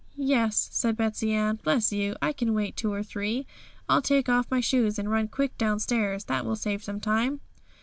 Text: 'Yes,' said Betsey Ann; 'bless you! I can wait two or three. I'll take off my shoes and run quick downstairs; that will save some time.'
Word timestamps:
'Yes,' 0.15 0.67
said 0.71 0.97
Betsey 0.97 1.31
Ann; 1.31 1.59
'bless 1.63 1.91
you! 1.93 2.15
I 2.23 2.33
can 2.33 2.55
wait 2.55 2.75
two 2.75 2.91
or 2.91 3.03
three. 3.03 3.45
I'll 3.87 4.01
take 4.01 4.27
off 4.29 4.49
my 4.49 4.59
shoes 4.59 4.97
and 4.97 5.11
run 5.11 5.27
quick 5.27 5.55
downstairs; 5.59 6.23
that 6.23 6.43
will 6.43 6.55
save 6.55 6.83
some 6.83 6.99
time.' 6.99 7.39